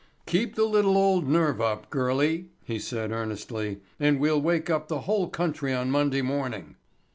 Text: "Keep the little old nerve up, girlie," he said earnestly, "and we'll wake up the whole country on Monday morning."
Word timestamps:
"Keep 0.25 0.55
the 0.55 0.63
little 0.65 0.97
old 0.97 1.27
nerve 1.29 1.61
up, 1.61 1.91
girlie," 1.91 2.49
he 2.63 2.79
said 2.79 3.11
earnestly, 3.11 3.81
"and 3.99 4.19
we'll 4.19 4.41
wake 4.41 4.67
up 4.67 4.87
the 4.87 5.01
whole 5.01 5.29
country 5.29 5.75
on 5.75 5.91
Monday 5.91 6.23
morning." 6.23 6.75